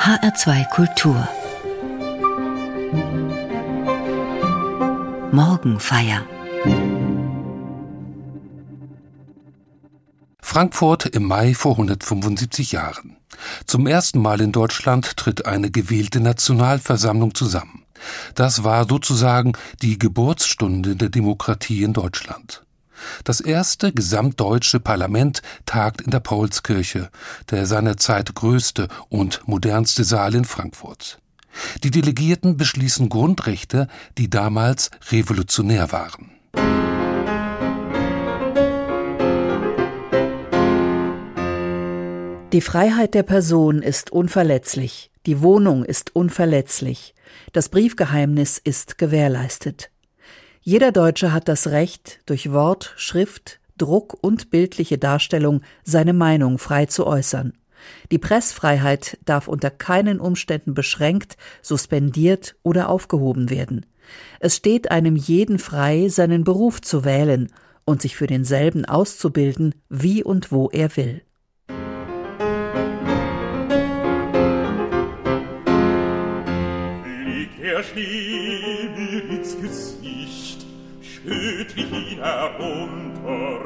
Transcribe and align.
HR2 0.00 0.66
Kultur 0.70 1.28
Morgenfeier 5.30 6.24
Frankfurt 10.40 11.04
im 11.04 11.24
Mai 11.24 11.52
vor 11.52 11.72
175 11.72 12.72
Jahren. 12.72 13.18
Zum 13.66 13.86
ersten 13.86 14.22
Mal 14.22 14.40
in 14.40 14.52
Deutschland 14.52 15.18
tritt 15.18 15.44
eine 15.44 15.70
gewählte 15.70 16.20
Nationalversammlung 16.20 17.34
zusammen. 17.34 17.84
Das 18.34 18.64
war 18.64 18.88
sozusagen 18.88 19.52
die 19.82 19.98
Geburtsstunde 19.98 20.96
der 20.96 21.10
Demokratie 21.10 21.82
in 21.82 21.92
Deutschland. 21.92 22.62
Das 23.24 23.40
erste 23.40 23.92
gesamtdeutsche 23.92 24.80
Parlament 24.80 25.42
tagt 25.66 26.00
in 26.00 26.10
der 26.10 26.20
Paulskirche, 26.20 27.10
der 27.50 27.66
seinerzeit 27.66 28.34
größte 28.34 28.88
und 29.08 29.42
modernste 29.46 30.04
Saal 30.04 30.34
in 30.34 30.44
Frankfurt. 30.44 31.18
Die 31.82 31.90
Delegierten 31.90 32.56
beschließen 32.56 33.08
Grundrechte, 33.08 33.88
die 34.18 34.30
damals 34.30 34.90
revolutionär 35.10 35.92
waren. 35.92 36.30
Die 42.52 42.60
Freiheit 42.60 43.14
der 43.14 43.22
Person 43.22 43.80
ist 43.80 44.10
unverletzlich, 44.10 45.12
die 45.26 45.40
Wohnung 45.40 45.84
ist 45.84 46.16
unverletzlich, 46.16 47.14
das 47.52 47.68
Briefgeheimnis 47.68 48.58
ist 48.58 48.98
gewährleistet. 48.98 49.90
Jeder 50.62 50.92
Deutsche 50.92 51.32
hat 51.32 51.48
das 51.48 51.68
Recht, 51.68 52.20
durch 52.26 52.52
Wort, 52.52 52.92
Schrift, 52.96 53.60
Druck 53.78 54.18
und 54.20 54.50
bildliche 54.50 54.98
Darstellung 54.98 55.62
seine 55.84 56.12
Meinung 56.12 56.58
frei 56.58 56.84
zu 56.84 57.06
äußern. 57.06 57.54
Die 58.12 58.18
Pressfreiheit 58.18 59.16
darf 59.24 59.48
unter 59.48 59.70
keinen 59.70 60.20
Umständen 60.20 60.74
beschränkt, 60.74 61.38
suspendiert 61.62 62.56
oder 62.62 62.90
aufgehoben 62.90 63.48
werden. 63.48 63.86
Es 64.38 64.56
steht 64.56 64.90
einem 64.90 65.16
jeden 65.16 65.58
frei, 65.58 66.08
seinen 66.10 66.44
Beruf 66.44 66.82
zu 66.82 67.06
wählen 67.06 67.50
und 67.86 68.02
sich 68.02 68.14
für 68.14 68.26
denselben 68.26 68.84
auszubilden, 68.84 69.74
wie 69.88 70.22
und 70.22 70.52
wo 70.52 70.68
er 70.68 70.94
will. 70.94 71.22
Fliegt 77.02 77.62
der 77.62 77.82
Schnee 77.82 78.69
schütt 81.22 81.76
mich 81.76 82.18
herunter. 82.18 83.60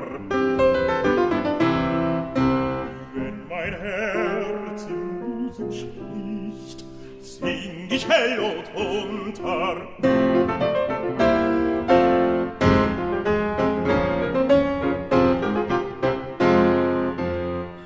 Wenn 3.14 3.48
mein 3.48 3.74
Herz 3.74 4.86
im 4.88 5.20
Busen 5.20 5.72
spricht, 5.72 6.84
sing 7.20 7.88
ich 7.90 8.08
hell 8.08 8.38
und 8.40 8.66
unter. 8.74 9.76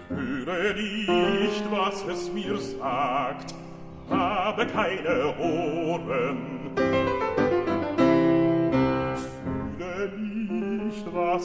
Höre 0.09 0.75
nicht, 0.75 1.65
was 1.71 2.05
es 2.07 2.33
mir 2.33 2.57
sagt, 2.59 3.55
habe 4.11 4.67
keine 4.67 5.35
Ohren. 5.39 6.58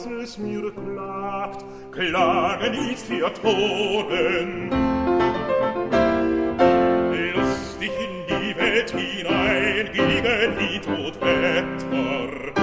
dass 0.04 0.12
es 0.22 0.38
mir 0.38 0.70
klagt, 0.72 1.64
klagen 1.90 2.74
ist 2.92 3.08
ihr 3.10 3.32
Toren. 3.32 4.70
Lass 7.34 7.78
dich 7.78 7.90
in 7.90 8.26
die 8.28 8.56
Welt 8.56 8.90
hinein, 8.90 9.88
gegen 9.92 10.58
die 10.58 10.78
Todwetter. 10.80 12.54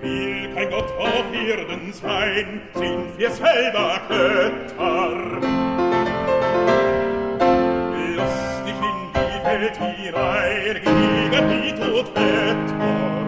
Will 0.00 0.54
kein 0.54 0.70
Gott 0.70 0.92
auf 0.98 1.32
Erden 1.32 1.92
sein, 1.92 2.62
sind 2.74 3.18
wir 3.18 3.30
selber 3.30 4.00
Götter. 4.08 5.40
Lass 8.16 8.64
dich 8.64 8.80
in 8.90 8.98
die 9.14 9.44
Welt 9.44 9.76
hinein, 9.76 10.74
gegen 10.82 11.62
die 11.62 11.72
Todwetter. 11.72 13.21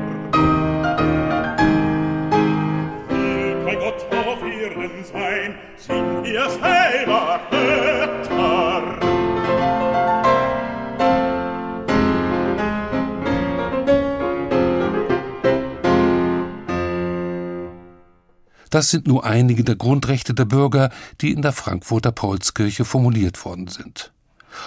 Das 18.74 18.90
sind 18.90 19.06
nur 19.06 19.24
einige 19.24 19.62
der 19.62 19.76
Grundrechte 19.76 20.34
der 20.34 20.46
Bürger, 20.46 20.90
die 21.20 21.30
in 21.30 21.42
der 21.42 21.52
Frankfurter 21.52 22.10
Paulskirche 22.10 22.84
formuliert 22.84 23.44
worden 23.44 23.68
sind. 23.68 24.12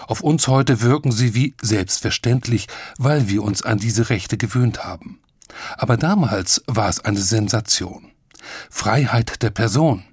Auf 0.07 0.21
uns 0.21 0.47
heute 0.47 0.79
wirken 0.79 1.11
sie 1.11 1.35
wie 1.35 1.55
selbstverständlich, 1.61 2.67
weil 2.97 3.27
wir 3.27 3.43
uns 3.43 3.63
an 3.63 3.79
diese 3.79 4.09
Rechte 4.09 4.37
gewöhnt 4.37 4.85
haben. 4.85 5.19
Aber 5.75 5.97
damals 5.97 6.63
war 6.67 6.87
es 6.87 7.03
eine 7.03 7.19
Sensation. 7.19 8.13
Freiheit 8.69 9.43
der 9.43 9.49
Person, 9.49 10.05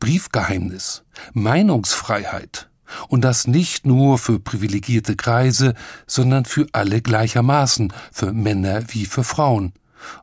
Briefgeheimnis, 0.00 1.04
Meinungsfreiheit. 1.32 2.68
Und 3.08 3.22
das 3.22 3.46
nicht 3.46 3.86
nur 3.86 4.18
für 4.18 4.38
privilegierte 4.38 5.16
Kreise, 5.16 5.74
sondern 6.06 6.44
für 6.44 6.66
alle 6.72 7.00
gleichermaßen, 7.00 7.92
für 8.12 8.32
Männer 8.32 8.84
wie 8.88 9.06
für 9.06 9.24
Frauen. 9.24 9.72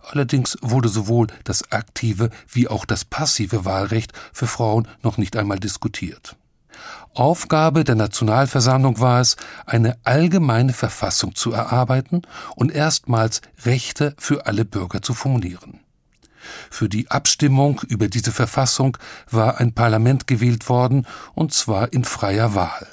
Allerdings 0.04 0.58
wurde 0.62 0.90
sowohl 0.90 1.28
das 1.44 1.72
aktive 1.72 2.30
wie 2.48 2.68
auch 2.68 2.86
das 2.86 3.04
passive 3.04 3.66
Wahlrecht 3.66 4.14
für 4.32 4.48
Frauen 4.48 4.88
noch 5.02 5.18
nicht 5.18 5.36
einmal 5.36 5.60
diskutiert. 5.60 6.36
Aufgabe 7.14 7.84
der 7.84 7.96
Nationalversammlung 7.96 9.00
war 9.00 9.20
es, 9.20 9.36
eine 9.66 9.98
allgemeine 10.04 10.72
Verfassung 10.72 11.36
zu 11.36 11.52
erarbeiten 11.52 12.22
und 12.56 12.72
erstmals 12.72 13.42
Rechte 13.66 14.16
für 14.18 14.46
alle 14.46 14.64
Bürger 14.64 15.02
zu 15.02 15.14
formulieren. 15.14 15.82
Für 16.70 16.90
die 16.90 17.10
Abstimmung 17.12 17.82
über 17.88 18.08
diese 18.08 18.32
Verfassung 18.32 18.98
war 19.30 19.60
ein 19.60 19.74
Parlament 19.74 20.28
gewählt 20.28 20.70
worden, 20.70 21.06
und 21.34 21.54
zwar 21.54 21.94
in 21.94 22.04
freier 22.04 22.56
Wahl. 22.56 22.88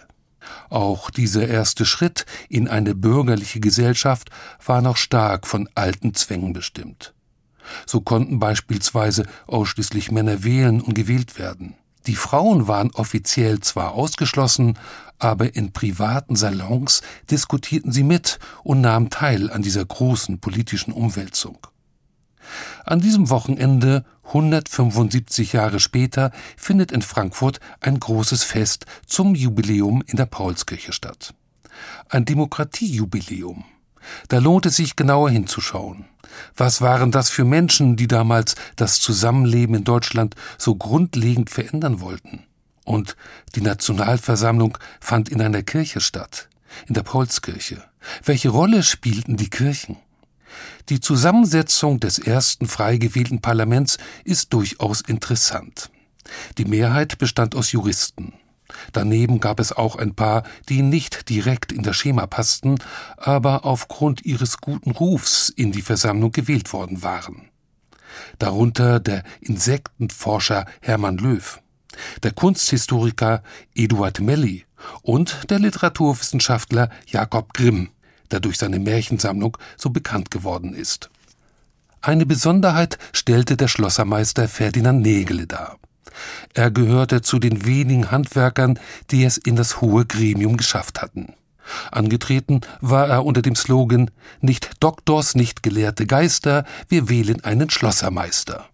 Auch 0.70 1.10
dieser 1.10 1.46
erste 1.46 1.84
Schritt 1.84 2.26
in 2.48 2.68
eine 2.68 2.94
bürgerliche 2.94 3.60
Gesellschaft 3.60 4.30
war 4.64 4.82
noch 4.82 4.96
stark 4.96 5.46
von 5.46 5.68
alten 5.74 6.14
Zwängen 6.14 6.52
bestimmt. 6.52 7.14
So 7.86 8.00
konnten 8.00 8.38
beispielsweise 8.38 9.26
ausschließlich 9.46 10.10
Männer 10.10 10.42
wählen 10.44 10.80
und 10.80 10.94
gewählt 10.94 11.38
werden. 11.38 11.74
Die 12.06 12.16
Frauen 12.16 12.68
waren 12.68 12.90
offiziell 12.92 13.60
zwar 13.60 13.92
ausgeschlossen, 13.92 14.78
aber 15.18 15.54
in 15.54 15.72
privaten 15.72 16.36
Salons 16.36 17.02
diskutierten 17.30 17.92
sie 17.92 18.04
mit 18.04 18.38
und 18.62 18.80
nahmen 18.80 19.10
teil 19.10 19.50
an 19.50 19.62
dieser 19.62 19.84
großen 19.84 20.38
politischen 20.38 20.92
Umwälzung. 20.92 21.58
An 22.84 23.00
diesem 23.00 23.30
Wochenende, 23.30 24.04
175 24.24 25.52
Jahre 25.52 25.80
später, 25.80 26.32
findet 26.56 26.92
in 26.92 27.02
Frankfurt 27.02 27.60
ein 27.80 27.98
großes 27.98 28.44
Fest 28.44 28.86
zum 29.06 29.34
Jubiläum 29.34 30.02
in 30.06 30.16
der 30.16 30.26
Paulskirche 30.26 30.92
statt. 30.92 31.34
Ein 32.08 32.24
Demokratiejubiläum. 32.24 33.64
Da 34.28 34.38
lohnt 34.38 34.66
es 34.66 34.76
sich 34.76 34.96
genauer 34.96 35.30
hinzuschauen. 35.30 36.06
Was 36.56 36.80
waren 36.80 37.10
das 37.10 37.30
für 37.30 37.44
Menschen, 37.44 37.96
die 37.96 38.06
damals 38.06 38.54
das 38.76 39.00
Zusammenleben 39.00 39.74
in 39.74 39.84
Deutschland 39.84 40.34
so 40.56 40.74
grundlegend 40.74 41.50
verändern 41.50 42.00
wollten? 42.00 42.44
Und 42.84 43.16
die 43.54 43.60
Nationalversammlung 43.60 44.78
fand 45.00 45.28
in 45.28 45.42
einer 45.42 45.62
Kirche 45.62 46.00
statt, 46.00 46.48
in 46.86 46.94
der 46.94 47.02
Paulskirche. 47.02 47.82
Welche 48.24 48.48
Rolle 48.48 48.82
spielten 48.82 49.36
die 49.36 49.50
Kirchen? 49.50 49.96
Die 50.88 51.00
Zusammensetzung 51.00 52.00
des 52.00 52.18
ersten 52.18 52.66
frei 52.66 52.96
gewählten 52.96 53.40
Parlaments 53.40 53.98
ist 54.24 54.52
durchaus 54.52 55.00
interessant. 55.00 55.90
Die 56.58 56.64
Mehrheit 56.64 57.18
bestand 57.18 57.54
aus 57.54 57.72
Juristen. 57.72 58.34
Daneben 58.92 59.40
gab 59.40 59.60
es 59.60 59.72
auch 59.72 59.96
ein 59.96 60.14
paar, 60.14 60.42
die 60.68 60.82
nicht 60.82 61.28
direkt 61.28 61.72
in 61.72 61.82
das 61.82 61.96
Schema 61.96 62.26
passten, 62.26 62.78
aber 63.16 63.64
aufgrund 63.64 64.24
ihres 64.24 64.58
guten 64.58 64.90
Rufs 64.90 65.48
in 65.48 65.72
die 65.72 65.82
Versammlung 65.82 66.32
gewählt 66.32 66.72
worden 66.72 67.02
waren. 67.02 67.48
Darunter 68.38 69.00
der 69.00 69.22
Insektenforscher 69.40 70.66
Hermann 70.80 71.18
Löw, 71.18 71.60
der 72.22 72.32
Kunsthistoriker 72.32 73.42
Eduard 73.74 74.20
Melli 74.20 74.64
und 75.02 75.50
der 75.50 75.58
Literaturwissenschaftler 75.58 76.90
Jakob 77.06 77.54
Grimm 77.54 77.90
der 78.30 78.40
durch 78.40 78.58
seine 78.58 78.78
Märchensammlung 78.78 79.56
so 79.76 79.90
bekannt 79.90 80.30
geworden 80.30 80.74
ist. 80.74 81.10
Eine 82.00 82.26
Besonderheit 82.26 82.98
stellte 83.12 83.56
der 83.56 83.68
Schlossermeister 83.68 84.48
Ferdinand 84.48 85.02
Nägele 85.02 85.46
dar. 85.46 85.78
Er 86.54 86.70
gehörte 86.70 87.22
zu 87.22 87.38
den 87.38 87.64
wenigen 87.64 88.10
Handwerkern, 88.10 88.78
die 89.10 89.24
es 89.24 89.36
in 89.36 89.56
das 89.56 89.80
hohe 89.80 90.06
Gremium 90.06 90.56
geschafft 90.56 91.02
hatten. 91.02 91.34
Angetreten 91.90 92.62
war 92.80 93.08
er 93.08 93.24
unter 93.24 93.42
dem 93.42 93.54
Slogan 93.54 94.10
Nicht 94.40 94.70
Doktors, 94.80 95.34
nicht 95.34 95.62
gelehrte 95.62 96.06
Geister, 96.06 96.64
wir 96.88 97.08
wählen 97.08 97.44
einen 97.44 97.70
Schlossermeister. 97.70 98.66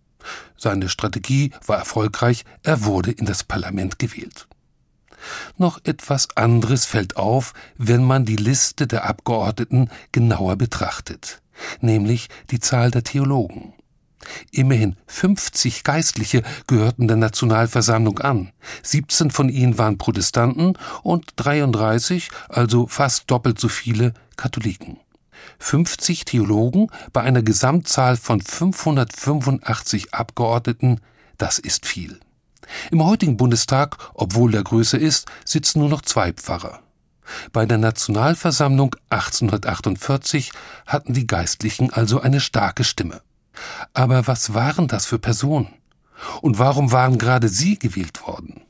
Seine 0.57 0.89
Strategie 0.89 1.50
war 1.67 1.79
erfolgreich, 1.79 2.45
er 2.62 2.85
wurde 2.85 3.11
in 3.11 3.27
das 3.27 3.45
Parlament 3.45 3.99
gewählt. 3.99 4.47
Noch 5.56 5.81
etwas 5.85 6.29
anderes 6.37 6.85
fällt 6.85 7.17
auf, 7.17 7.53
wenn 7.76 8.05
man 8.05 8.25
die 8.25 8.37
Liste 8.37 8.87
der 8.87 9.05
Abgeordneten 9.05 9.91
genauer 10.12 10.56
betrachtet, 10.56 11.43
nämlich 11.81 12.29
die 12.50 12.61
Zahl 12.61 12.91
der 12.91 13.05
Theologen. 13.05 13.75
Immerhin 14.50 14.97
50 15.06 15.85
Geistliche 15.85 16.43
gehörten 16.67 17.09
der 17.09 17.17
Nationalversammlung 17.17 18.19
an. 18.21 18.53
17 18.82 19.31
von 19.31 19.49
ihnen 19.49 19.79
waren 19.79 19.99
Protestanten 19.99 20.79
und 21.03 21.32
33, 21.37 22.31
also 22.49 22.87
fast 22.87 23.31
doppelt 23.31 23.59
so 23.59 23.69
viele, 23.69 24.15
Katholiken. 24.37 24.99
50 25.59 26.25
Theologen 26.25 26.88
bei 27.12 27.21
einer 27.23 27.43
Gesamtzahl 27.43 28.17
von 28.17 28.41
585 28.41 30.15
Abgeordneten, 30.15 31.00
das 31.38 31.59
ist 31.59 31.87
viel. 31.87 32.19
Im 32.90 33.05
heutigen 33.05 33.37
Bundestag, 33.37 33.96
obwohl 34.14 34.50
der 34.50 34.62
größer 34.62 34.99
ist, 34.99 35.28
sitzen 35.44 35.81
nur 35.81 35.88
noch 35.88 36.02
zwei 36.02 36.32
Pfarrer. 36.32 36.81
Bei 37.52 37.66
der 37.66 37.78
Nationalversammlung 37.78 38.94
1848 39.11 40.52
hatten 40.87 41.14
die 41.14 41.26
Geistlichen 41.26 41.93
also 41.93 42.20
eine 42.20 42.40
starke 42.40 42.84
Stimme. 42.84 43.22
Aber 43.93 44.26
was 44.26 44.55
waren 44.55 44.88
das 44.88 45.06
für 45.06 45.19
Personen? 45.19 45.69
Und 46.43 46.58
warum 46.58 46.93
waren 46.93 47.19
gerade 47.19 47.49
sie 47.49 47.78
gewählt 47.78 48.26
worden? 48.26 48.62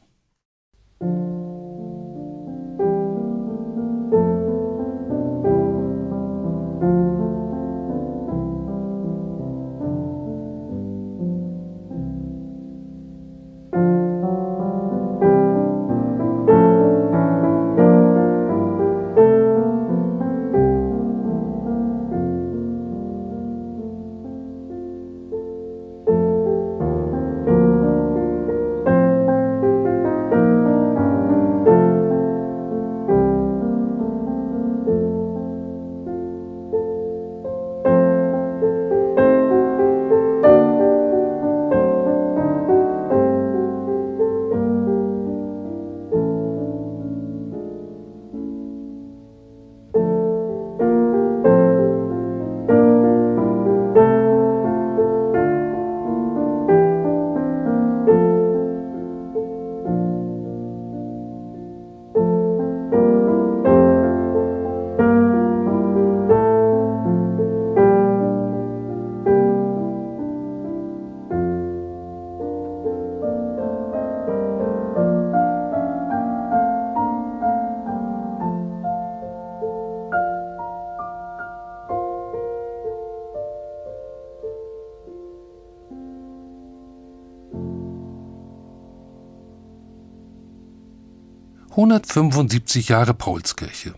175 91.95 92.89
Jahre 92.89 93.15
Paulskirche. 93.15 93.95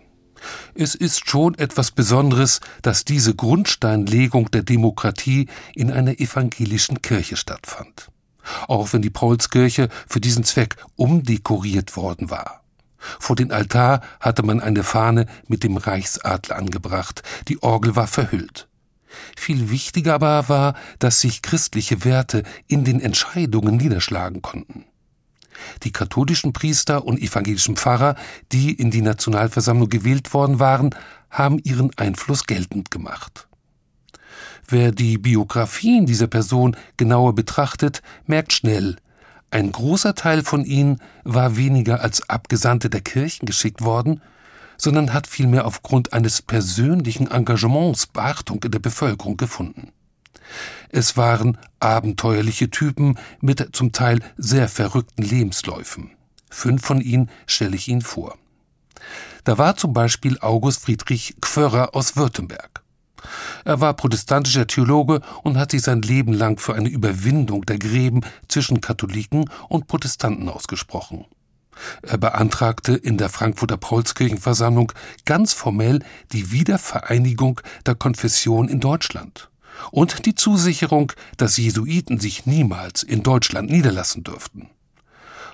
Es 0.75 0.94
ist 0.94 1.31
schon 1.31 1.54
etwas 1.54 1.93
Besonderes, 1.93 2.60
dass 2.82 3.06
diese 3.06 3.34
Grundsteinlegung 3.34 4.50
der 4.50 4.62
Demokratie 4.62 5.48
in 5.75 5.90
einer 5.90 6.20
evangelischen 6.20 7.00
Kirche 7.00 7.37
stattfand. 7.37 8.08
Auch 8.69 8.93
wenn 8.93 9.00
die 9.00 9.10
Paulskirche 9.10 9.88
für 10.06 10.20
diesen 10.20 10.44
Zweck 10.44 10.76
umdekoriert 10.96 11.96
worden 11.96 12.28
war. 12.28 12.60
Vor 12.98 13.34
den 13.34 13.50
Altar 13.50 14.02
hatte 14.20 14.43
man 14.43 14.60
eine 14.60 14.82
Fahne 14.82 15.25
mit 15.48 15.64
dem 15.64 15.78
Reichsadler 15.78 16.56
angebracht, 16.56 17.22
die 17.48 17.62
Orgel 17.62 17.96
war 17.96 18.08
verhüllt. 18.08 18.69
Viel 19.38 19.70
wichtiger 19.70 20.14
aber 20.14 20.50
war, 20.50 20.75
dass 20.98 21.22
sich 21.22 21.40
christliche 21.40 22.04
Werte 22.04 22.43
in 22.66 22.84
den 22.84 23.00
Entscheidungen 23.00 23.78
niederschlagen 23.78 24.43
konnten. 24.43 24.84
Die 25.82 25.93
katholischen 25.93 26.53
Priester 26.53 27.05
und 27.05 27.20
evangelischen 27.20 27.76
Pfarrer, 27.76 28.17
die 28.53 28.73
in 28.73 28.91
die 28.91 29.03
Nationalversammlung 29.03 29.88
gewählt 29.88 30.32
worden 30.35 30.58
waren, 30.58 30.94
haben 31.31 31.58
ihren 31.58 31.91
Einfluss 31.97 32.44
geltend 32.44 32.91
gemacht. 32.91 33.49
Wer 34.69 34.91
die 34.91 35.19
Biografien 35.19 36.06
dieser 36.06 36.26
Person 36.26 36.76
genauer 36.97 37.35
betrachtet, 37.35 38.03
merkt 38.26 38.53
schnell, 38.53 38.97
ein 39.50 39.70
großer 39.70 40.14
Teil 40.14 40.43
von 40.43 40.64
ihnen 40.64 41.00
war 41.23 41.56
weniger 41.56 42.00
als 42.00 42.29
Abgesandte 42.29 42.91
der 42.91 43.00
Kirchen 43.00 43.47
geschickt 43.47 43.82
worden, 43.82 44.20
sondern 44.76 45.12
hat 45.12 45.26
vielmehr 45.26 45.67
aufgrund 45.67 46.12
eines 46.12 46.43
persönlichen 46.43 47.31
Engagements 47.31 48.06
Beachtung 48.06 48.62
in 48.64 48.73
der 48.73 48.81
Bevölkerung 48.81 49.37
gefunden. 49.37 49.93
Es 50.88 51.16
waren 51.16 51.58
abenteuerliche 51.81 52.70
Typen 52.70 53.19
mit 53.40 53.69
zum 53.72 53.93
Teil 53.93 54.20
sehr 54.37 54.69
verrückten 54.69 55.22
Lebensläufen. 55.22 56.10
Fünf 56.50 56.84
von 56.84 57.00
ihnen 57.00 57.31
stelle 57.46 57.76
ich 57.76 57.88
Ihnen 57.88 58.02
vor. 58.02 58.37
Da 59.44 59.58
war 59.58 59.76
zum 59.76 59.93
Beispiel 59.93 60.38
August 60.41 60.82
Friedrich 60.82 61.36
Gförrer 61.41 61.94
aus 61.94 62.17
Württemberg. 62.17 62.82
Er 63.65 63.81
war 63.81 63.94
protestantischer 63.94 64.67
Theologe 64.67 65.20
und 65.43 65.58
hat 65.58 65.72
sich 65.72 65.82
sein 65.82 66.03
Leben 66.03 66.32
lang 66.32 66.58
für 66.58 66.74
eine 66.74 66.88
Überwindung 66.88 67.67
der 67.67 67.79
Gräben 67.79 68.22
zwischen 68.48 68.81
Katholiken 68.81 69.50
und 69.69 69.86
Protestanten 69.86 70.48
ausgesprochen. 70.48 71.24
Er 72.03 72.17
beantragte 72.17 72.94
in 72.94 73.19
der 73.19 73.29
Frankfurter 73.29 73.76
Paulskirchenversammlung 73.76 74.93
ganz 75.24 75.53
formell 75.53 76.03
die 76.32 76.50
Wiedervereinigung 76.50 77.60
der 77.84 77.96
Konfession 77.96 78.69
in 78.69 78.81
Deutschland 78.81 79.50
und 79.91 80.27
die 80.27 80.35
Zusicherung, 80.35 81.13
dass 81.37 81.56
Jesuiten 81.56 82.21
sich 82.21 82.47
niemals 82.47 83.03
in 83.03 83.23
Deutschland 83.23 83.71
niederlassen 83.71 84.25
dürften. 84.25 84.71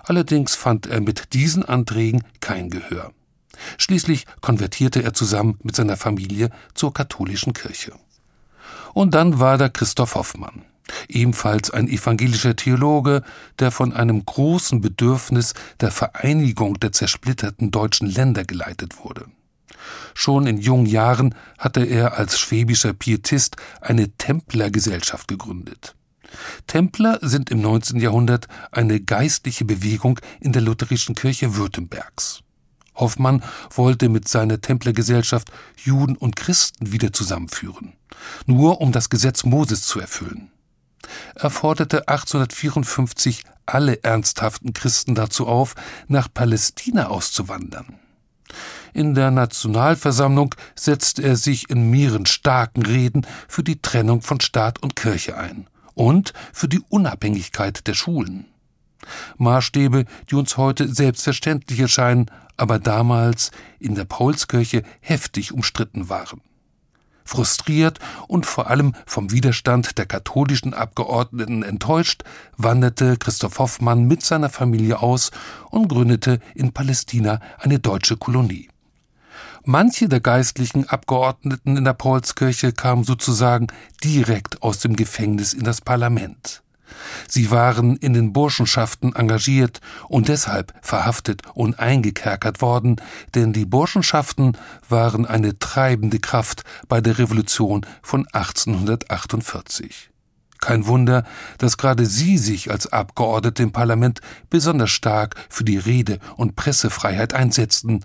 Allerdings 0.04 0.54
fand 0.54 0.86
er 0.86 1.00
mit 1.00 1.32
diesen 1.32 1.64
Anträgen 1.64 2.24
kein 2.40 2.70
Gehör. 2.70 3.12
Schließlich 3.78 4.26
konvertierte 4.40 5.02
er 5.02 5.14
zusammen 5.14 5.58
mit 5.62 5.76
seiner 5.76 5.96
Familie 5.96 6.50
zur 6.74 6.92
katholischen 6.92 7.52
Kirche. 7.52 7.92
Und 8.94 9.14
dann 9.14 9.38
war 9.38 9.58
da 9.58 9.68
Christoph 9.68 10.14
Hoffmann, 10.16 10.64
ebenfalls 11.08 11.70
ein 11.70 11.88
evangelischer 11.88 12.56
Theologe, 12.56 13.22
der 13.58 13.70
von 13.70 13.92
einem 13.92 14.24
großen 14.24 14.80
Bedürfnis 14.80 15.54
der 15.80 15.90
Vereinigung 15.90 16.80
der 16.80 16.92
zersplitterten 16.92 17.70
deutschen 17.70 18.08
Länder 18.08 18.44
geleitet 18.44 19.04
wurde. 19.04 19.26
Schon 20.14 20.46
in 20.46 20.58
jungen 20.58 20.86
Jahren 20.86 21.34
hatte 21.58 21.84
er 21.84 22.18
als 22.18 22.38
schwäbischer 22.38 22.92
Pietist 22.92 23.56
eine 23.80 24.10
Templergesellschaft 24.10 25.28
gegründet. 25.28 25.94
Templer 26.66 27.18
sind 27.20 27.50
im 27.50 27.60
19. 27.60 28.00
Jahrhundert 28.00 28.48
eine 28.70 29.00
geistliche 29.00 29.64
Bewegung 29.64 30.18
in 30.40 30.52
der 30.52 30.62
lutherischen 30.62 31.14
Kirche 31.14 31.56
Württembergs. 31.56 32.40
Hoffmann 32.94 33.42
wollte 33.74 34.08
mit 34.08 34.28
seiner 34.28 34.60
Templergesellschaft 34.60 35.50
Juden 35.76 36.16
und 36.16 36.36
Christen 36.36 36.92
wieder 36.92 37.12
zusammenführen, 37.12 37.94
nur 38.46 38.80
um 38.80 38.92
das 38.92 39.08
Gesetz 39.08 39.44
Moses 39.44 39.82
zu 39.82 40.00
erfüllen. 40.00 40.50
Er 41.34 41.50
forderte 41.50 42.08
1854 42.08 43.44
alle 43.66 44.02
ernsthaften 44.02 44.72
Christen 44.72 45.14
dazu 45.14 45.46
auf, 45.46 45.74
nach 46.08 46.28
Palästina 46.32 47.08
auszuwandern. 47.08 47.98
In 48.92 49.14
der 49.14 49.30
Nationalversammlung 49.30 50.54
setzte 50.74 51.22
er 51.22 51.36
sich 51.36 51.70
in 51.70 51.90
mehreren 51.90 52.26
starken 52.26 52.84
Reden 52.84 53.26
für 53.48 53.62
die 53.62 53.80
Trennung 53.80 54.20
von 54.20 54.40
Staat 54.40 54.82
und 54.82 54.96
Kirche 54.96 55.36
ein 55.36 55.66
und 55.94 56.32
für 56.52 56.68
die 56.68 56.82
Unabhängigkeit 56.88 57.86
der 57.86 57.94
Schulen. 57.94 58.46
Maßstäbe, 59.38 60.04
die 60.30 60.34
uns 60.34 60.56
heute 60.56 60.92
selbstverständlich 60.92 61.80
erscheinen, 61.80 62.30
aber 62.56 62.78
damals 62.78 63.50
in 63.78 63.94
der 63.94 64.04
Paulskirche 64.04 64.82
heftig 65.00 65.52
umstritten 65.52 66.08
waren. 66.08 66.40
Frustriert 67.24 67.98
und 68.26 68.46
vor 68.46 68.68
allem 68.68 68.94
vom 69.06 69.30
Widerstand 69.30 69.96
der 69.96 70.06
katholischen 70.06 70.74
Abgeordneten 70.74 71.62
enttäuscht, 71.62 72.24
wanderte 72.56 73.16
Christoph 73.16 73.58
Hoffmann 73.58 74.04
mit 74.04 74.22
seiner 74.22 74.50
Familie 74.50 75.00
aus 75.00 75.30
und 75.70 75.88
gründete 75.88 76.40
in 76.54 76.72
Palästina 76.72 77.40
eine 77.58 77.78
deutsche 77.78 78.16
Kolonie. 78.16 78.71
Manche 79.64 80.08
der 80.08 80.20
geistlichen 80.20 80.88
Abgeordneten 80.88 81.76
in 81.76 81.84
der 81.84 81.92
Paulskirche 81.92 82.72
kamen 82.72 83.04
sozusagen 83.04 83.68
direkt 84.02 84.60
aus 84.60 84.80
dem 84.80 84.96
Gefängnis 84.96 85.52
in 85.52 85.62
das 85.62 85.80
Parlament. 85.80 86.62
Sie 87.28 87.52
waren 87.52 87.96
in 87.96 88.12
den 88.12 88.32
Burschenschaften 88.32 89.14
engagiert 89.14 89.80
und 90.08 90.26
deshalb 90.28 90.74
verhaftet 90.82 91.42
und 91.54 91.78
eingekerkert 91.78 92.60
worden, 92.60 92.96
denn 93.36 93.52
die 93.52 93.64
Burschenschaften 93.64 94.58
waren 94.88 95.26
eine 95.26 95.56
treibende 95.58 96.18
Kraft 96.18 96.64
bei 96.88 97.00
der 97.00 97.18
Revolution 97.18 97.86
von 98.02 98.26
1848. 98.32 100.10
Kein 100.60 100.86
Wunder, 100.86 101.24
dass 101.58 101.76
gerade 101.76 102.06
sie 102.06 102.36
sich 102.36 102.70
als 102.70 102.92
Abgeordnete 102.92 103.62
im 103.62 103.72
Parlament 103.72 104.20
besonders 104.50 104.90
stark 104.90 105.36
für 105.48 105.64
die 105.64 105.78
Rede- 105.78 106.18
und 106.36 106.56
Pressefreiheit 106.56 107.32
einsetzten, 107.32 108.04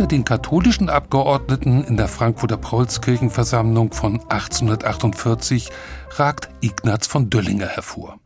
Unter 0.00 0.16
den 0.16 0.24
katholischen 0.24 0.88
Abgeordneten 0.88 1.84
in 1.84 1.98
der 1.98 2.08
Frankfurter 2.08 2.56
Paulskirchenversammlung 2.56 3.92
von 3.92 4.18
1848 4.30 5.68
ragt 6.12 6.48
Ignaz 6.62 7.06
von 7.06 7.28
Döllinger 7.28 7.66
hervor. 7.66 8.18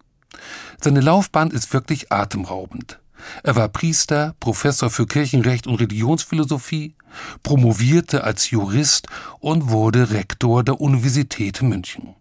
Seine 0.81 1.01
Laufbahn 1.01 1.51
ist 1.51 1.73
wirklich 1.73 2.13
atemraubend. 2.13 3.01
Er 3.43 3.57
war 3.57 3.69
Priester, 3.69 4.37
Professor 4.39 4.89
für 4.89 5.09
Kirchenrecht 5.09 5.67
und 5.67 5.81
Religionsphilosophie, 5.81 6.95
promovierte 7.43 8.23
als 8.23 8.51
Jurist 8.51 9.09
und 9.41 9.71
wurde 9.71 10.13
Rektor 10.13 10.63
der 10.63 10.81
Universität 10.81 11.61
München. 11.61 12.15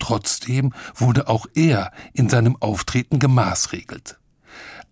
Trotzdem 0.00 0.72
wurde 0.96 1.28
auch 1.28 1.46
er 1.54 1.92
in 2.12 2.28
seinem 2.28 2.56
Auftreten 2.58 3.20
gemaßregelt. 3.20 4.19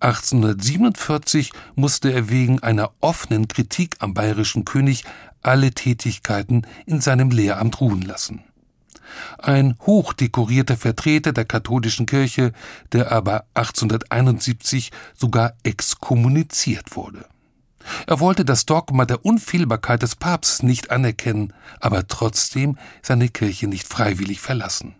1847 0.00 1.52
musste 1.74 2.12
er 2.12 2.28
wegen 2.28 2.62
einer 2.62 2.92
offenen 3.00 3.48
Kritik 3.48 3.96
am 3.98 4.14
bayerischen 4.14 4.64
König 4.64 5.04
alle 5.42 5.72
Tätigkeiten 5.72 6.62
in 6.86 7.00
seinem 7.00 7.30
Lehramt 7.30 7.80
ruhen 7.80 8.02
lassen. 8.02 8.44
Ein 9.38 9.76
hochdekorierter 9.86 10.76
Vertreter 10.76 11.32
der 11.32 11.44
katholischen 11.44 12.06
Kirche, 12.06 12.52
der 12.92 13.10
aber 13.10 13.46
1871 13.54 14.92
sogar 15.14 15.54
exkommuniziert 15.62 16.94
wurde. 16.94 17.24
Er 18.06 18.20
wollte 18.20 18.44
das 18.44 18.66
Dogma 18.66 19.06
der 19.06 19.24
Unfehlbarkeit 19.24 20.02
des 20.02 20.14
Papstes 20.14 20.62
nicht 20.62 20.90
anerkennen, 20.90 21.54
aber 21.80 22.06
trotzdem 22.06 22.76
seine 23.02 23.28
Kirche 23.28 23.66
nicht 23.66 23.88
freiwillig 23.88 24.40
verlassen. 24.40 24.94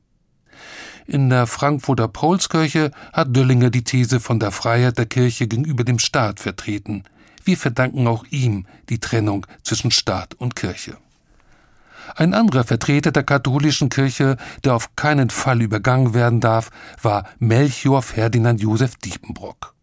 In 1.11 1.31
der 1.31 1.47
Frankfurter 1.47 2.07
Paulskirche 2.07 2.91
hat 3.15 3.35
Döllinger 3.35 3.71
die 3.71 3.83
These 3.83 4.21
von 4.21 4.38
der 4.38 4.50
Freiheit 4.50 4.99
der 4.99 5.07
Kirche 5.07 5.49
gegenüber 5.49 5.83
dem 5.83 5.99
Staat 5.99 6.38
vertreten. 6.38 7.05
Wir 7.45 7.57
verdanken 7.57 8.07
auch 8.07 8.27
ihm 8.29 8.67
die 8.91 8.99
Trennung 8.99 9.47
zwischen 9.62 9.91
Staat 9.91 10.35
und 10.35 10.55
Kirche. 10.55 10.99
Ein 12.15 12.35
anderer 12.35 12.65
Vertreter 12.65 13.11
der 13.11 13.23
katholischen 13.23 13.88
Kirche, 13.88 14.37
der 14.65 14.75
auf 14.75 14.97
keinen 14.97 15.31
Fall 15.31 15.62
übergangen 15.62 16.12
werden 16.12 16.41
darf, 16.41 16.69
war 17.00 17.25
Melchior 17.38 18.03
Ferdinand 18.03 18.61
Josef 18.61 18.97
Diepenbrock. 18.97 19.75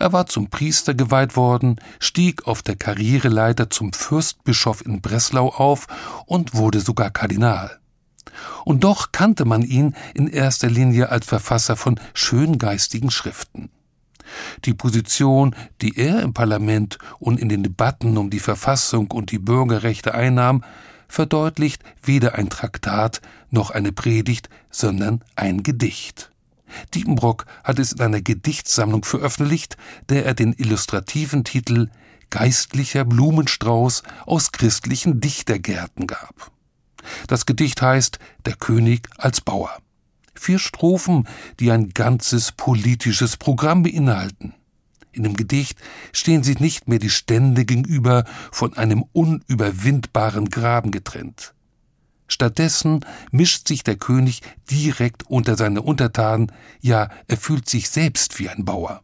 Er 0.00 0.12
war 0.12 0.26
zum 0.26 0.50
Priester 0.50 0.92
geweiht 0.94 1.36
worden, 1.36 1.76
stieg 2.00 2.48
auf 2.48 2.62
der 2.62 2.74
Karriereleiter 2.74 3.70
zum 3.70 3.92
Fürstbischof 3.92 4.84
in 4.84 5.02
Breslau 5.02 5.50
auf 5.50 5.86
und 6.26 6.54
wurde 6.54 6.80
sogar 6.80 7.10
Kardinal. 7.10 7.78
Und 8.64 8.84
doch 8.84 9.12
kannte 9.12 9.44
man 9.44 9.62
ihn 9.62 9.94
in 10.14 10.28
erster 10.28 10.68
Linie 10.68 11.10
als 11.10 11.26
Verfasser 11.26 11.76
von 11.76 12.00
schöngeistigen 12.14 13.10
Schriften. 13.10 13.70
Die 14.64 14.74
Position, 14.74 15.54
die 15.80 15.96
er 15.98 16.20
im 16.20 16.34
Parlament 16.34 16.98
und 17.18 17.40
in 17.40 17.48
den 17.48 17.62
Debatten 17.62 18.16
um 18.16 18.30
die 18.30 18.40
Verfassung 18.40 19.10
und 19.10 19.30
die 19.30 19.38
Bürgerrechte 19.38 20.14
einnahm, 20.14 20.64
verdeutlicht 21.08 21.82
weder 22.02 22.34
ein 22.34 22.50
Traktat 22.50 23.20
noch 23.50 23.70
eine 23.70 23.92
Predigt, 23.92 24.50
sondern 24.70 25.24
ein 25.36 25.62
Gedicht. 25.62 26.30
Diepenbrock 26.94 27.46
hat 27.64 27.78
es 27.78 27.92
in 27.92 28.00
einer 28.02 28.20
Gedichtsammlung 28.20 29.04
veröffentlicht, 29.04 29.78
der 30.10 30.26
er 30.26 30.34
den 30.34 30.52
illustrativen 30.52 31.44
Titel 31.44 31.88
Geistlicher 32.30 33.06
Blumenstrauß 33.06 34.02
aus 34.26 34.52
christlichen 34.52 35.18
Dichtergärten 35.20 36.06
gab. 36.06 36.52
Das 37.26 37.46
Gedicht 37.46 37.82
heißt 37.82 38.18
Der 38.46 38.54
König 38.54 39.08
als 39.16 39.40
Bauer. 39.40 39.70
Vier 40.34 40.58
Strophen, 40.58 41.26
die 41.58 41.70
ein 41.70 41.90
ganzes 41.90 42.52
politisches 42.52 43.36
Programm 43.36 43.82
beinhalten. 43.82 44.54
In 45.12 45.24
dem 45.24 45.34
Gedicht 45.34 45.78
stehen 46.12 46.44
sich 46.44 46.60
nicht 46.60 46.86
mehr 46.86 47.00
die 47.00 47.10
Stände 47.10 47.64
gegenüber 47.64 48.24
von 48.52 48.76
einem 48.76 49.04
unüberwindbaren 49.12 50.48
Graben 50.48 50.90
getrennt. 50.90 51.54
Stattdessen 52.28 53.04
mischt 53.32 53.66
sich 53.66 53.82
der 53.82 53.96
König 53.96 54.42
direkt 54.70 55.24
unter 55.28 55.56
seine 55.56 55.82
Untertanen, 55.82 56.52
ja, 56.80 57.08
er 57.26 57.36
fühlt 57.38 57.68
sich 57.68 57.88
selbst 57.88 58.38
wie 58.38 58.48
ein 58.48 58.64
Bauer. 58.64 59.02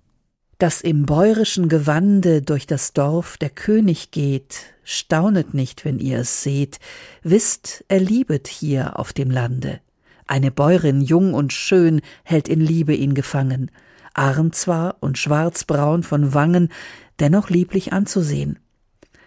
Dass 0.65 0.81
im 0.81 1.05
bäurischen 1.05 1.69
Gewande 1.69 2.41
durch 2.41 2.67
das 2.67 2.95
Dorf 2.95 3.37
der 3.37 3.51
König 3.51 4.13
geht, 4.13 4.61
staunet 4.83 5.53
nicht, 5.53 5.85
wenn 5.85 5.99
ihr 5.99 6.21
es 6.21 6.43
seht, 6.43 6.79
wisst, 7.23 7.85
er 7.89 8.01
liebet 8.01 8.49
hier 8.49 8.99
auf 8.99 9.13
dem 9.13 9.31
Lande. 9.31 9.81
Eine 10.27 10.51
Bäuerin, 10.51 11.03
jung 11.03 11.35
und 11.35 11.53
schön, 11.53 12.01
hält 12.23 12.49
in 12.49 12.63
Liebe 12.63 12.95
ihn 12.95 13.13
gefangen, 13.13 13.71
arm 14.15 14.55
zwar 14.55 14.97
und 15.01 15.19
schwarzbraun 15.19 16.03
von 16.03 16.33
Wangen, 16.33 16.71
dennoch 17.21 17.51
lieblich 17.51 17.93
anzusehen. 17.93 18.59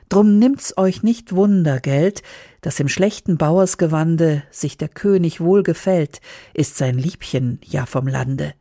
Drum 0.10 0.39
nimmt's 0.39 0.75
euch 0.75 1.03
nicht 1.03 1.36
Wunder, 1.36 1.79
Geld, 1.79 2.24
dass 2.62 2.79
im 2.79 2.88
schlechten 2.88 3.38
Bauersgewande 3.38 4.41
sich 4.50 4.75
der 4.75 4.89
König 4.89 5.39
wohl 5.39 5.62
gefällt, 5.62 6.20
ist 6.56 6.77
sein 6.77 6.98
Liebchen 6.98 7.60
ja 7.63 7.86
vom 7.86 8.08
Lande. 8.08 8.56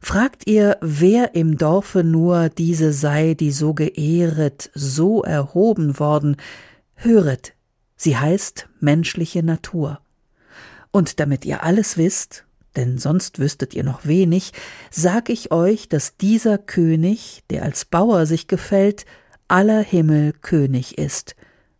Fragt 0.00 0.46
ihr, 0.46 0.78
wer 0.80 1.34
im 1.34 1.58
Dorfe 1.58 2.02
nur 2.02 2.48
diese 2.48 2.92
sei, 2.92 3.34
die 3.34 3.52
so 3.52 3.74
geehret, 3.74 4.70
so 4.74 5.22
erhoben 5.22 5.98
worden, 5.98 6.36
höret, 6.94 7.52
sie 7.96 8.16
heißt 8.16 8.68
menschliche 8.80 9.42
Natur. 9.42 10.00
Und 10.90 11.20
damit 11.20 11.44
ihr 11.44 11.62
alles 11.62 11.96
wisst, 11.98 12.46
denn 12.76 12.98
sonst 12.98 13.38
wüsstet 13.38 13.74
ihr 13.74 13.84
noch 13.84 14.06
wenig, 14.06 14.52
sag 14.90 15.28
ich 15.28 15.52
euch, 15.52 15.88
dass 15.88 16.16
dieser 16.16 16.56
König, 16.56 17.42
der 17.50 17.62
als 17.62 17.84
Bauer 17.84 18.26
sich 18.26 18.48
gefällt, 18.48 19.04
aller 19.48 19.82
Himmel 19.82 20.32
König 20.32 20.98
ist, 20.98 21.36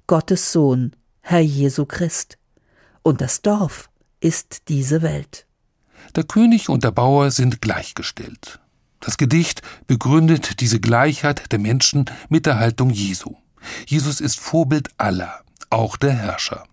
Gottes 0.06 0.52
Sohn, 0.52 0.94
Herr 1.20 1.40
Jesu 1.40 1.86
Christ. 1.86 2.38
Und 3.02 3.20
das 3.20 3.42
Dorf 3.42 3.88
ist 4.20 4.68
diese 4.68 5.02
Welt. 5.02 5.46
Der 6.16 6.24
König 6.24 6.68
und 6.68 6.84
der 6.84 6.90
Bauer 6.90 7.30
sind 7.30 7.60
gleichgestellt. 7.60 8.60
Das 9.00 9.16
Gedicht 9.16 9.62
begründet 9.86 10.60
diese 10.60 10.80
Gleichheit 10.80 11.52
der 11.52 11.58
Menschen 11.58 12.04
mit 12.28 12.46
der 12.46 12.58
Haltung 12.58 12.90
Jesu. 12.90 13.36
Jesus 13.86 14.20
ist 14.20 14.38
Vorbild 14.38 14.90
aller, 14.98 15.40
auch 15.70 15.96
der 15.96 16.12
Herrscher. 16.12 16.64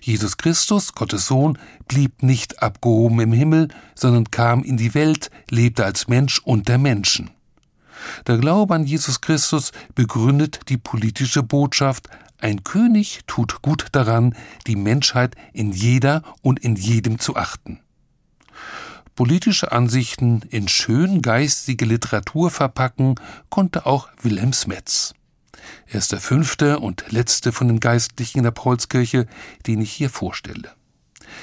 Jesus 0.00 0.36
Christus, 0.36 0.94
Gottes 0.94 1.26
Sohn, 1.26 1.58
blieb 1.88 2.22
nicht 2.22 2.62
abgehoben 2.62 3.20
im 3.20 3.32
Himmel, 3.32 3.68
sondern 3.94 4.30
kam 4.30 4.62
in 4.62 4.76
die 4.76 4.94
Welt, 4.94 5.30
lebte 5.50 5.84
als 5.84 6.08
Mensch 6.08 6.40
unter 6.44 6.78
Menschen. 6.78 7.30
Der 8.26 8.38
Glaube 8.38 8.74
an 8.74 8.84
Jesus 8.84 9.20
Christus 9.20 9.72
begründet 9.94 10.60
die 10.68 10.76
politische 10.76 11.42
Botschaft, 11.42 12.08
ein 12.38 12.62
König 12.62 13.20
tut 13.26 13.62
gut 13.62 13.86
daran, 13.92 14.34
die 14.66 14.76
Menschheit 14.76 15.34
in 15.52 15.72
jeder 15.72 16.22
und 16.42 16.60
in 16.60 16.76
jedem 16.76 17.18
zu 17.18 17.36
achten. 17.36 17.80
Politische 19.14 19.70
Ansichten 19.70 20.42
in 20.50 20.66
schön 20.66 21.22
geistige 21.22 21.84
Literatur 21.84 22.50
verpacken 22.50 23.14
konnte 23.48 23.86
auch 23.86 24.08
Wilhelm 24.20 24.52
Smetz. 24.52 25.14
Er 25.86 25.98
ist 25.98 26.10
der 26.10 26.18
fünfte 26.18 26.80
und 26.80 27.04
letzte 27.10 27.52
von 27.52 27.68
den 27.68 27.78
Geistlichen 27.78 28.38
in 28.38 28.44
der 28.44 28.50
Paulskirche, 28.50 29.28
den 29.68 29.80
ich 29.80 29.92
hier 29.92 30.10
vorstelle. 30.10 30.72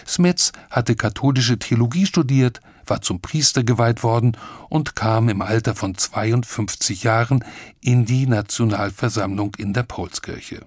Smets 0.06 0.52
hatte 0.70 0.96
katholische 0.96 1.60
Theologie 1.60 2.06
studiert, 2.06 2.60
war 2.86 3.02
zum 3.02 3.22
Priester 3.22 3.64
geweiht 3.64 4.04
worden 4.04 4.36
und 4.68 4.98
kam 4.98 5.30
im 5.30 5.42
Alter 5.42 5.74
von 5.74 5.96
52 5.96 7.04
Jahren 7.04 7.46
in 7.80 8.06
die 8.06 8.28
Nationalversammlung 8.28 9.56
in 9.58 9.72
der 9.72 9.84
Paulskirche. 9.84 10.66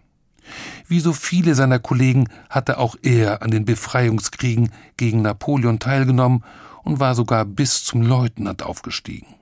Wie 0.89 1.01
so 1.01 1.13
viele 1.13 1.55
seiner 1.55 1.81
Kollegen 1.81 2.29
hatte 2.49 2.79
auch 2.79 2.97
er 3.03 3.43
an 3.43 3.51
den 3.51 3.67
Befreiungskriegen 3.67 4.71
gegen 4.97 5.21
Napoleon 5.21 5.79
teilgenommen 5.79 6.45
und 6.85 7.01
war 7.01 7.15
sogar 7.15 7.45
bis 7.45 7.85
zum 7.85 8.03
Leutnant 8.03 8.63
aufgestiegen. 8.63 9.35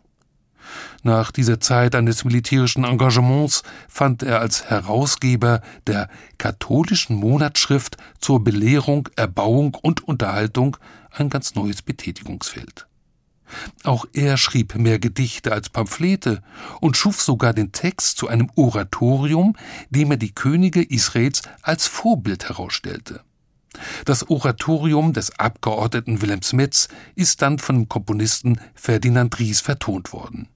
Nach 1.03 1.33
dieser 1.33 1.61
Zeit 1.61 1.95
eines 1.95 2.25
militärischen 2.25 2.85
Engagements 2.85 3.63
fand 3.89 4.23
er 4.23 4.41
als 4.41 4.71
Herausgeber 4.71 5.61
der 5.87 6.09
katholischen 6.39 7.17
Monatsschrift 7.17 7.97
zur 8.21 8.43
Belehrung, 8.43 9.09
Erbauung 9.17 9.75
und 9.75 10.07
Unterhaltung 10.07 10.77
ein 11.11 11.29
ganz 11.29 11.55
neues 11.55 11.83
Betätigungsfeld. 11.83 12.87
Auch 13.85 14.07
er 14.15 14.39
schrieb 14.39 14.77
mehr 14.77 14.99
Gedichte 14.99 15.53
als 15.53 15.69
Pamphlete 15.69 16.43
und 16.81 16.97
schuf 16.97 17.21
sogar 17.21 17.53
den 17.53 17.73
Text 17.73 18.17
zu 18.17 18.29
einem 18.29 18.51
Oratorium, 18.55 19.57
dem 19.91 20.13
er 20.13 20.17
die 20.17 20.35
Könige 20.35 20.83
Israels 20.83 21.43
als 21.61 21.87
Vorbild 21.87 22.49
herausstellte. 22.49 23.21
Das 24.05 24.29
Oratorium 24.29 25.13
des 25.13 25.39
Abgeordneten 25.39 26.23
Wilhelm 26.23 26.43
Smets 26.43 26.89
ist 27.15 27.43
dann 27.43 27.59
von 27.59 27.77
dem 27.77 27.89
Komponisten 27.89 28.61
Ferdinand 28.75 29.39
Ries 29.39 29.61
vertont 29.61 30.13
worden. 30.13 30.49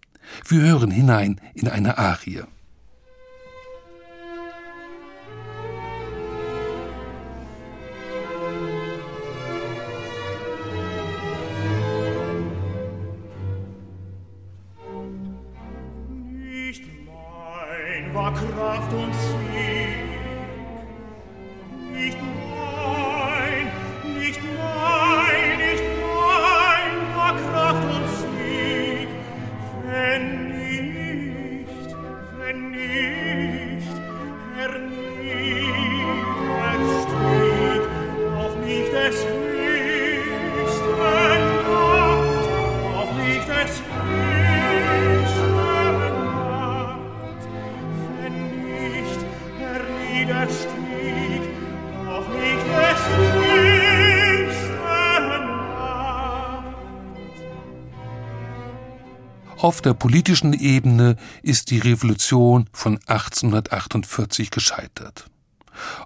Wir 0.47 0.61
hören 0.61 0.91
hinein 0.91 1.41
in 1.55 1.69
eine 1.69 1.99
Arie. 1.99 2.43
Auf 59.59 59.81
der 59.81 59.95
politischen 59.95 60.53
Ebene 60.53 61.17
ist 61.43 61.71
die 61.71 61.79
Revolution 61.79 62.69
von 62.73 62.99
1848 63.07 64.51
gescheitert. 64.51 65.29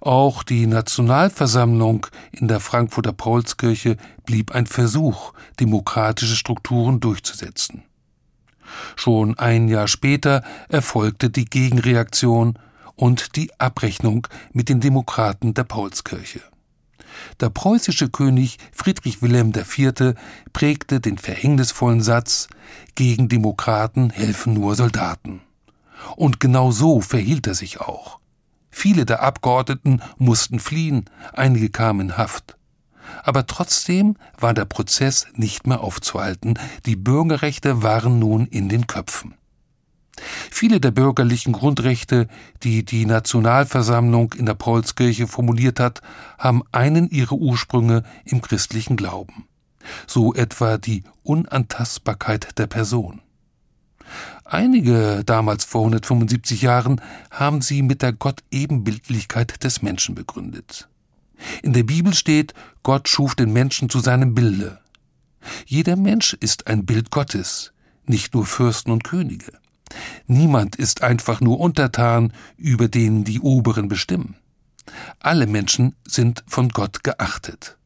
Auch 0.00 0.42
die 0.42 0.66
Nationalversammlung 0.66 2.06
in 2.32 2.48
der 2.48 2.60
Frankfurter 2.60 3.12
Paulskirche 3.12 3.96
blieb 4.24 4.52
ein 4.54 4.66
Versuch, 4.66 5.34
demokratische 5.60 6.36
Strukturen 6.36 7.00
durchzusetzen. 7.00 7.82
Schon 8.96 9.38
ein 9.38 9.68
Jahr 9.68 9.88
später 9.88 10.42
erfolgte 10.68 11.28
die 11.28 11.44
Gegenreaktion 11.44 12.58
und 13.00 13.36
die 13.36 13.50
Abrechnung 13.58 14.26
mit 14.52 14.68
den 14.68 14.80
Demokraten 14.80 15.54
der 15.54 15.64
Paulskirche. 15.64 16.42
Der 17.40 17.48
preußische 17.48 18.10
König 18.10 18.58
Friedrich 18.72 19.22
Wilhelm 19.22 19.54
IV. 19.54 20.14
prägte 20.52 21.00
den 21.00 21.16
verhängnisvollen 21.16 22.02
Satz 22.02 22.48
Gegen 22.96 23.30
Demokraten 23.30 24.10
helfen 24.10 24.52
nur 24.52 24.74
Soldaten. 24.74 25.40
Und 26.16 26.40
genau 26.40 26.72
so 26.72 27.00
verhielt 27.00 27.46
er 27.46 27.54
sich 27.54 27.80
auch. 27.80 28.20
Viele 28.70 29.06
der 29.06 29.22
Abgeordneten 29.22 30.02
mussten 30.18 30.60
fliehen, 30.60 31.06
einige 31.32 31.70
kamen 31.70 32.10
in 32.10 32.16
Haft. 32.18 32.58
Aber 33.22 33.46
trotzdem 33.46 34.16
war 34.38 34.52
der 34.52 34.66
Prozess 34.66 35.26
nicht 35.34 35.66
mehr 35.66 35.80
aufzuhalten, 35.80 36.58
die 36.84 36.96
Bürgerrechte 36.96 37.82
waren 37.82 38.18
nun 38.18 38.46
in 38.46 38.68
den 38.68 38.86
Köpfen. 38.86 39.39
Viele 40.50 40.80
der 40.80 40.90
bürgerlichen 40.90 41.52
Grundrechte, 41.52 42.28
die 42.62 42.85
die 42.85 43.06
Nationalversammlung 43.06 44.35
in 44.35 44.46
der 44.46 44.54
Paulskirche 44.54 45.26
formuliert 45.26 45.80
hat, 45.80 46.02
haben 46.38 46.62
einen 46.72 47.09
ihrer 47.11 47.37
Ursprünge 47.37 48.04
im 48.24 48.42
christlichen 48.42 48.96
Glauben. 48.96 49.46
So 50.06 50.35
etwa 50.35 50.78
die 50.78 51.04
Unantastbarkeit 51.22 52.59
der 52.59 52.66
Person. 52.66 53.20
Einige, 54.44 55.22
damals 55.24 55.64
vor 55.64 55.83
175 55.83 56.62
Jahren, 56.62 57.00
haben 57.30 57.62
sie 57.62 57.83
mit 57.83 58.02
der 58.02 58.12
Gottebenbildlichkeit 58.12 59.62
des 59.62 59.83
Menschen 59.83 60.14
begründet. 60.14 60.88
In 61.62 61.72
der 61.72 61.85
Bibel 61.85 62.14
steht, 62.14 62.52
Gott 62.83 63.09
schuf 63.09 63.35
den 63.35 63.52
Menschen 63.52 63.88
zu 63.88 64.00
seinem 64.00 64.35
Bilde. 64.35 64.80
Jeder 65.66 65.96
Mensch 65.96 66.35
ist 66.35 66.66
ein 66.66 66.85
Bild 66.85 67.11
Gottes, 67.11 67.72
nicht 68.04 68.35
nur 68.35 68.44
Fürsten 68.44 68.90
und 68.90 69.04
Könige. 69.04 69.59
Niemand 70.26 70.76
ist 70.76 71.03
einfach 71.03 71.40
nur 71.40 71.61
untertan, 71.61 72.33
über 72.57 72.88
den 72.88 73.24
die 73.24 73.40
Oberen 73.40 73.88
bestimmen. 73.88 74.37
Alle 75.18 75.46
Menschen 75.46 75.94
sind 76.07 76.44
von 76.46 76.68
Gott 76.68 77.05
geachtet. 77.05 77.76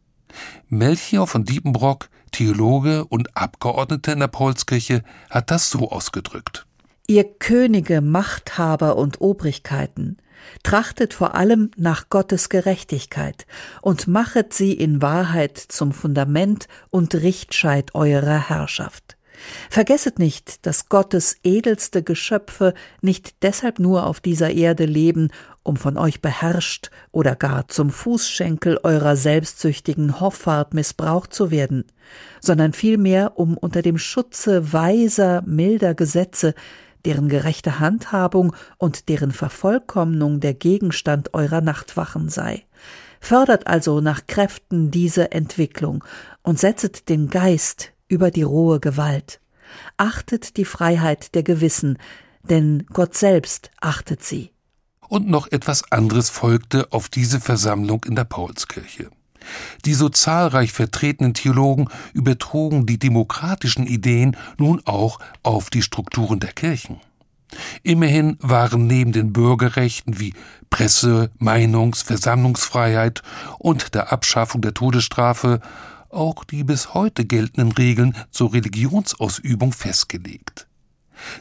Melchior 0.69 1.27
von 1.27 1.45
Diepenbrock, 1.45 2.09
Theologe 2.33 3.05
und 3.05 3.37
Abgeordneter 3.37 4.13
in 4.13 4.21
der 4.21 4.29
Paulskirche, 4.29 5.03
hat 5.31 5.51
das 5.51 5.71
so 5.71 5.91
ausgedrückt. 5.91 6.67
Ihr 7.07 7.25
Könige, 7.25 8.01
Machthaber 8.01 8.97
und 8.97 9.21
Obrigkeiten, 9.21 10.17
Trachtet 10.63 11.15
vor 11.15 11.35
allem 11.35 11.71
nach 11.77 12.09
Gottes 12.11 12.49
Gerechtigkeit 12.49 13.47
und 13.83 14.07
machet 14.07 14.53
sie 14.53 14.73
in 14.73 15.03
Wahrheit 15.03 15.59
zum 15.59 15.93
Fundament 15.93 16.69
und 16.91 17.15
Richtscheit 17.15 17.95
eurer 17.95 18.49
Herrschaft. 18.49 19.17
Vergesset 19.71 20.19
nicht, 20.19 20.67
dass 20.67 20.89
Gottes 20.89 21.37
edelste 21.43 22.03
Geschöpfe 22.03 22.75
nicht 23.01 23.43
deshalb 23.43 23.79
nur 23.79 24.07
auf 24.07 24.21
dieser 24.21 24.51
Erde 24.51 24.85
leben, 24.85 25.31
um 25.63 25.77
von 25.77 25.97
euch 25.97 26.21
beherrscht 26.21 26.91
oder 27.11 27.35
gar 27.35 27.69
zum 27.69 27.91
Fußschenkel 27.91 28.81
eurer 28.83 29.17
selbstsüchtigen 29.17 30.21
Hoffart 30.21 30.75
missbraucht 30.75 31.33
zu 31.33 31.51
werden, 31.51 31.85
sondern 32.41 32.73
vielmehr 32.73 33.39
um 33.39 33.57
unter 33.57 33.83
dem 33.83 33.99
Schutze 33.99 34.73
weiser, 34.73 35.43
milder 35.47 35.95
Gesetze 35.95 36.55
deren 37.05 37.29
gerechte 37.29 37.81
Handhabung 37.81 38.55
und 38.79 39.09
deren 39.09 39.31
Vervollkommnung 39.31 40.41
der 40.41 40.55
Gegenstand 40.55 41.35
eurer 41.35 41.61
Nachtwachen 41.61 42.29
sei. 42.29 42.65
Fördert 43.21 43.67
also 43.67 44.01
nach 44.01 44.27
Kräften 44.27 44.91
diese 44.91 45.33
Entwicklung 45.33 46.05
und 46.43 46.59
setzet 46.59 47.09
den 47.09 47.31
Geist 47.31 47.94
über 48.09 48.31
die 48.31 48.43
rohe 48.43 48.81
Gewalt. 48.81 49.41
Achtet 49.97 50.57
die 50.57 50.65
Freiheit 50.65 51.35
der 51.35 51.43
Gewissen, 51.43 51.99
denn 52.43 52.87
Gott 52.93 53.17
selbst 53.17 53.71
achtet 53.81 54.23
sie. 54.23 54.51
Und 55.09 55.29
noch 55.29 55.51
etwas 55.51 55.91
anderes 55.93 56.31
folgte 56.31 56.93
auf 56.93 57.09
diese 57.09 57.41
Versammlung 57.41 58.05
in 58.05 58.17
der 58.17 58.25
Paulskirche. 58.25 59.11
Die 59.85 59.95
so 59.95 60.09
zahlreich 60.09 60.73
vertretenen 60.73 61.35
Theologen 61.35 61.89
übertrugen 62.15 62.87
die 62.87 62.99
demokratischen 62.99 63.87
Ideen 63.87 64.37
nun 64.59 64.81
auch 64.87 65.19
auf 65.43 65.71
die 65.71 65.83
Strukturen 65.83 66.41
der 66.41 66.53
Kirchen. 66.53 67.01
Immerhin 67.83 68.37
waren 68.41 68.87
neben 68.87 69.13
den 69.13 69.33
Bürgerrechten 69.33 70.19
wie 70.19 70.35
Presse-, 70.71 71.31
Meinungs-, 71.39 72.03
Versammlungsfreiheit 72.03 73.23
und 73.59 73.95
der 73.95 74.13
Abschaffung 74.13 74.61
der 74.61 74.75
Todesstrafe 74.75 75.61
auch 76.15 76.45
die 76.45 76.65
bis 76.65 76.95
heute 76.95 77.25
geltenden 77.25 77.73
Regeln 77.73 78.17
zur 78.31 78.53
Religionsausübung 78.53 79.73
festgelegt 79.73 80.67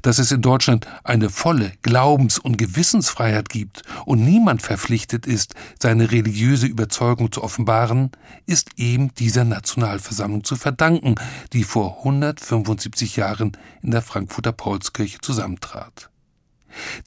dass 0.01 0.19
es 0.19 0.31
in 0.31 0.41
Deutschland 0.41 0.88
eine 1.03 1.29
volle 1.29 1.73
Glaubens- 1.81 2.39
und 2.39 2.57
Gewissensfreiheit 2.57 3.49
gibt 3.49 3.83
und 4.05 4.23
niemand 4.23 4.62
verpflichtet 4.62 5.25
ist, 5.25 5.55
seine 5.81 6.12
religiöse 6.12 6.67
Überzeugung 6.67 7.31
zu 7.31 7.43
offenbaren, 7.43 8.12
ist 8.45 8.71
eben 8.77 9.13
dieser 9.15 9.43
Nationalversammlung 9.43 10.43
zu 10.43 10.55
verdanken, 10.55 11.15
die 11.53 11.63
vor 11.63 11.99
175 11.99 13.15
Jahren 13.15 13.57
in 13.81 13.91
der 13.91 14.01
Frankfurter 14.01 14.51
Paulskirche 14.51 15.19
zusammentrat. 15.21 16.09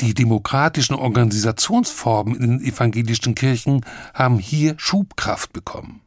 Die 0.00 0.14
demokratischen 0.14 0.94
Organisationsformen 0.94 2.36
in 2.36 2.58
den 2.58 2.60
evangelischen 2.60 3.34
Kirchen 3.34 3.84
haben 4.14 4.38
hier 4.38 4.74
Schubkraft 4.78 5.52
bekommen. 5.52 6.05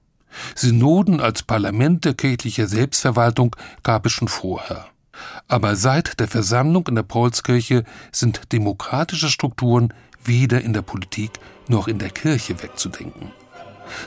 Synoden 0.55 1.19
als 1.19 1.43
Parlamente 1.43 2.13
kirchlicher 2.13 2.67
Selbstverwaltung 2.67 3.55
gab 3.83 4.05
es 4.05 4.11
schon 4.11 4.27
vorher. 4.27 4.87
Aber 5.47 5.75
seit 5.75 6.19
der 6.19 6.27
Versammlung 6.27 6.87
in 6.87 6.95
der 6.95 7.03
Paulskirche 7.03 7.83
sind 8.11 8.51
demokratische 8.53 9.29
Strukturen 9.29 9.93
weder 10.23 10.61
in 10.61 10.73
der 10.73 10.81
Politik 10.81 11.31
noch 11.67 11.87
in 11.87 11.99
der 11.99 12.09
Kirche 12.09 12.61
wegzudenken. 12.61 13.31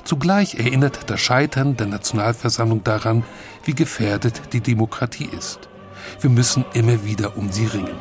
Zugleich 0.05 0.55
erinnert 0.55 1.11
das 1.11 1.21
Scheitern 1.21 1.77
der 1.77 1.87
Nationalversammlung 1.87 2.85
daran, 2.85 3.25
wie 3.65 3.75
gefährdet 3.75 4.53
die 4.53 4.61
Demokratie 4.61 5.29
ist. 5.37 5.69
Wir 6.21 6.31
müssen 6.31 6.65
immer 6.73 7.05
wieder 7.05 7.37
um 7.37 7.51
sie 7.51 7.67
ringen. 7.67 7.97